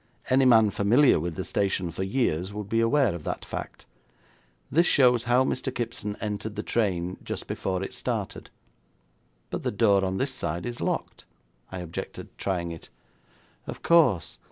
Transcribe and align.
Any 0.31 0.45
man 0.45 0.71
familiar 0.71 1.19
with 1.19 1.35
the 1.35 1.43
station 1.43 1.91
for 1.91 2.01
years 2.01 2.55
would 2.55 2.67
be 2.67 2.79
aware 2.79 3.13
of 3.13 3.23
that 3.25 3.45
fact. 3.45 3.85
This 4.71 4.87
shows 4.87 5.25
how 5.25 5.43
Mr. 5.43 5.71
Kipson 5.71 6.15
entered 6.19 6.55
the 6.55 6.63
train 6.63 7.17
just 7.23 7.45
before 7.45 7.83
it 7.83 7.93
started.' 7.93 8.49
'But 9.51 9.61
the 9.61 9.69
door 9.69 10.03
on 10.03 10.17
this 10.17 10.33
side 10.33 10.65
is 10.65 10.81
locked,' 10.81 11.25
I 11.71 11.77
objected, 11.81 12.35
trying 12.39 12.71
it. 12.71 12.89
'Of 13.67 13.83
course. 13.83 14.39